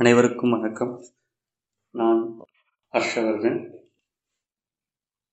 [0.00, 1.00] அனைவருக்கும் வணக்கம்.
[1.90, 2.36] நான்
[2.92, 3.70] ஹர்ஷவர்தன்.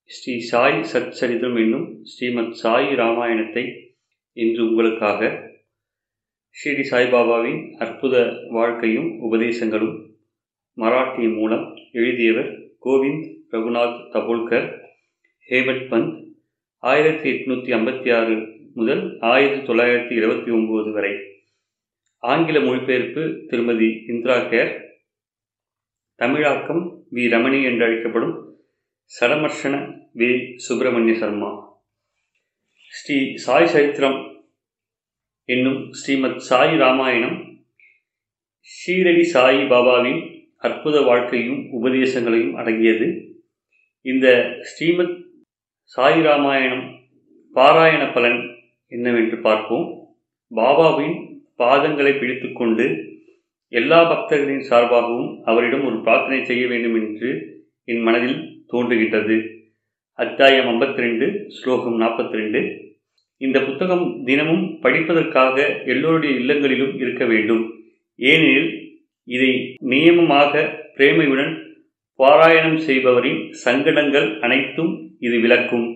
[0.03, 3.95] ஸ்ரீ சாய் சச்சரிதம் என்னும் ஸ்ரீமத் சாய் ராமாயணத்தை
[4.33, 5.49] இன்று உங்களுக்காக
[6.49, 10.15] ஸ்ரீ சாய்பாபாவின் அற்புத வாழ்க்கையும் உபதேசங்களும்
[10.77, 12.49] மராட்டி மூலம் எழுதியவர்
[12.85, 14.79] கோவிந்த் ரகுநாத் தபோல்கர்
[15.49, 16.33] ஹேமட் பந்த்.
[16.77, 21.34] ஆயிரத்தி எட்நூற்றி ஐம்பத்தி ஆறு முதல் ஆயிரத்தி தொள்ளாயிரத்தி இருபத்தி ஒம்பது வரை
[22.25, 24.71] ஆங்கில மொழிபெயர்ப்பு திருமதி இந்திரா கேர்
[26.15, 28.35] தமிழாக்கம் வி ரமணி என்று அழைக்கப்படும்
[29.19, 29.75] சடமர்ஷன
[30.15, 31.49] வி சுப்பிரமணிய சர்மா.
[32.89, 34.17] ஸ்ரீ சாய் சரித்திரம்
[35.49, 37.37] என்னும் ஸ்ரீமத் சாய் ராமாயணம்
[38.69, 40.21] ஷீரடி சாயி பாபாவின்
[40.57, 43.07] அற்புத வாழ்க்கையும் உபதேசங்களையும் அடங்கியது.
[44.01, 45.15] இந்த ஸ்ரீமத்
[45.83, 46.87] சாய் ராமாயணம்
[47.53, 48.41] பாராயண பலன்
[48.87, 49.87] என்னவென்று பார்ப்போம்.
[50.55, 51.17] பாபாவின்
[51.59, 52.85] பாதங்களை பிடித்துக்கொண்டு
[53.69, 57.29] எல்லா பக்தர்களின் சார்பாகவும் அவரிடம் ஒரு பிரார்த்தனை செய்ய வேண்டும் என்று
[57.85, 59.37] என் மனதில் தோன்றுகின்றது.
[60.13, 62.83] அத்தியாயம் ஐம்பத்தி ரெண்டு ஸ்லோகம் நாற்பத்தி ரெண்டு
[63.37, 67.63] இந்த புத்தகம் தினமும் படிப்பதற்காக எல்லோருடைய இல்லங்களிலும் இருக்க வேண்டும்.
[68.15, 68.71] ஏனெனில்
[69.23, 70.53] இதை நியமமாக
[70.97, 71.53] பிரேமையுடன்
[72.19, 75.87] பாராயணம் செய்பவரின் சங்கடங்கள் அனைத்தும் இது விளக்கும்.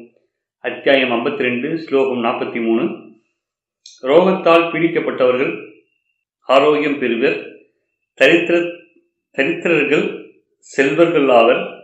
[0.60, 3.08] அத்தியாயம் ஐம்பத்தி ரெண்டு ஸ்லோகம் நாற்பத்தி மூணு.
[4.02, 5.82] ரோகத்தால் பீடிக்கப்பட்டவர்கள்
[6.42, 7.46] ஆரோக்கியம் பெறுவர்.
[8.22, 8.72] தரித்திர
[9.38, 10.26] தரித்திரர்கள்
[10.58, 11.78] செல்வர்கள் ஆவர்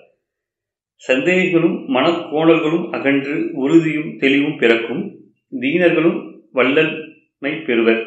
[1.07, 5.15] சந்தேகங்களும் மனக்கோணல்களும் அகன்று உறுதியும் தெளிவும் பிறக்கும்.
[5.59, 8.03] தீனர்களும் வல்லமை பெறுவர்.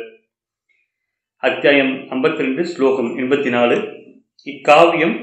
[1.37, 3.77] அத்தியாயம் ஐம்பத்தி ரெண்டு ஸ்லோகம் எண்பத்தி நாலு
[4.45, 5.17] இக்காவியம்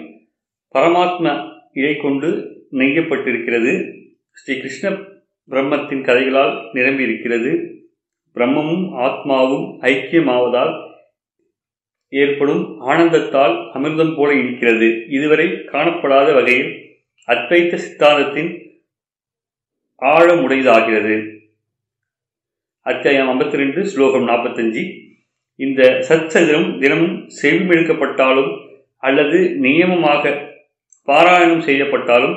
[0.73, 2.29] பரமாத்ம இழை கொண்டு
[2.71, 3.91] நெய்யப்பட்டிருக்கிறது.
[4.31, 4.89] ஸ்ரீ கிருஷ்ண
[5.49, 7.74] பிரம்மத்தின் கதைகளால் நிரம்பியிருக்கிறது.
[8.35, 10.73] பிரம்மமும் ஆத்மாவும் ஐக்கியமாவதால்
[12.09, 14.87] ஏற்படும் ஆனந்தத்தால் அமிர்தம் போல இருக்கிறது.
[15.09, 16.71] இதுவரை காணப்படாத வகையில்
[17.27, 18.51] அத்வைத்த சித்தாந்தத்தின்
[20.01, 21.15] ஆழமுடையதாகிறது
[22.81, 24.83] அத்தியாயம் ஐம்பத்தி ரெண்டு ஸ்லோகம் நாற்பத்தஞ்சு.
[25.59, 28.51] இந்த சச்சதிரம் தினமும் செவிமெடுக்கப்பட்டாலும்
[28.97, 30.33] அல்லது நியமமாக
[31.07, 32.35] பாராயணம் செய்யப்பட்டாலும்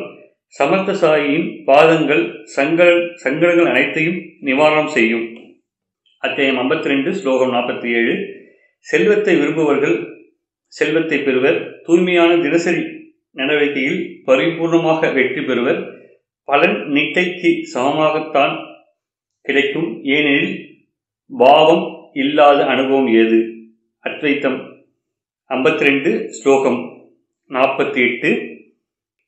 [0.55, 2.25] சமர்த்த சாயியின் பாதங்கள்
[2.57, 5.27] சங்கல் சங்கடங்கள் அனைத்தையும் நிவாரணம் செய்யும்.
[6.23, 8.15] அத்தியாயம் ஐம்பத்தி ரெண்டு ஸ்லோகம் நாற்பத்தி ஏழு
[8.87, 9.95] செல்வத்தை விரும்புவர்கள்
[10.73, 11.59] செல்வத்தை பெறுவர்.
[11.85, 12.83] தூய்மையான தினசரி
[13.37, 15.79] நடவடிக்கையில் பரிபூர்ணமாக வெற்றி பெறுவர்.
[16.49, 18.55] பலன் நிட்டைக்கு சமமாகத்தான்
[19.45, 19.89] கிடைக்கும்.
[20.05, 20.55] ஏனெனில்
[21.31, 23.39] பாவம் இல்லாத அனுபவம் ஏது?
[24.05, 24.59] அத்வைத்தம்
[25.51, 26.81] ஐம்பத்தி ரெண்டு ஸ்லோகம்
[27.51, 28.31] நாற்பத்தி எட்டு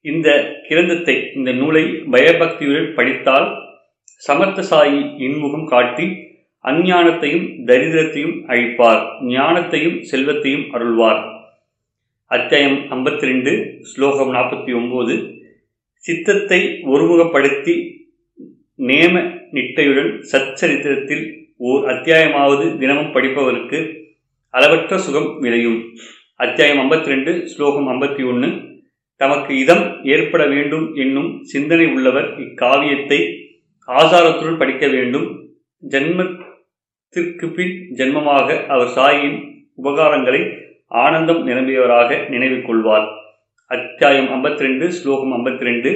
[0.04, 0.28] இந்த
[0.68, 3.48] கிரந்தத்தை இந்த நூலை பயபக்தியுடன் படித்தால்
[4.22, 6.08] சமர்த்த சாயி இன்முகம் காட்டி
[6.68, 9.04] அஞ்ஞானத்தையும் தரித்திரத்தையும் அழிப்பார்.
[9.26, 11.20] ஞானத்தையும் செல்வத்தையும் அருள்வார்.
[12.26, 15.14] அத்தியாயம் ஐம்பத்தி ரெண்டு ஸ்லோகம் நாற்பத்தி ஒம்போது
[15.96, 17.74] சித்தத்தை ஒருமுகப்படுத்தி
[18.88, 19.14] நேம
[19.52, 21.24] நிட்டையுடன் சச்சரித்திரத்தில்
[21.56, 23.80] ஓர் அத்தியாயமாவது தினமும் படிப்பவருக்கு
[24.50, 25.80] அளவற்ற சுகம் விளையும்.
[26.36, 28.50] அத்தியாயம் ஐம்பத்தி ரெண்டு ஸ்லோகம் ஐம்பத்தி ஒன்று.
[29.16, 33.20] தமக்கு இதம் ஏற்பட வேண்டும் என்னும் சிந்தனை உள்ளவர் இக்காவியத்தை
[33.88, 35.26] ஆசாரத்துடன் படிக்க வேண்டும்.
[37.12, 39.38] ஜென்மத்திற்கு பின் ஜென்மமாக அவர் சாயின்
[39.78, 40.40] உபகாரங்களை
[41.02, 43.06] ஆனந்தம் நிரம்பியவராக நினைவு கொள்வார்.
[43.70, 45.90] அத்தியாயம் ஐம்பத்தி ரெண்டு ஸ்லோகம் ஐம்பத்தி ரெண்டு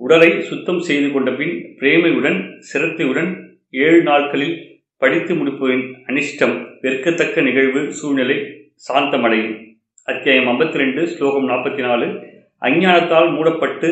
[0.00, 2.38] உடலை சுத்தம் செய்து கொண்ட பின் பிரேமையுடன்
[2.70, 3.30] சிரத்தையுடன்
[3.84, 4.56] ஏழு நாட்களில்
[5.02, 8.38] படித்து முடிப்பவரின் அனிஷ்டம் வெறுக்கத்தக்க நிகழ்வு சூழ்நிலை
[8.88, 9.54] சாந்தமடையும்.
[10.08, 12.08] அத்தியாயம் ஐம்பத்தி ரெண்டு ஸ்லோகம் நாற்பத்தி நாலு
[12.68, 13.90] அஞ்ஞானத்தால் மூடப்பட்டு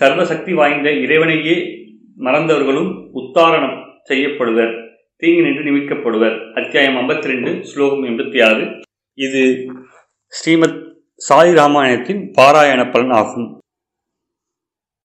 [0.00, 1.56] சர்வசக்தி வாய்ந்த இறைவனையே
[2.26, 4.74] மறந்தவர்களும் உத்தாரணம் செய்யப்படுவர்.
[5.22, 6.34] தீங்கு நின்று நிமிக்கப்படுவர்.
[6.54, 8.64] அத்தியாயம் ஐம்பத்தி ரெண்டு ஸ்லோகம் எண்பத்தி ஆறு.
[9.14, 9.40] இது
[10.26, 10.76] ஸ்ரீமத்
[11.14, 13.48] சாய் ராமாயணத்தின் பாராயண பலன் ஆகும்.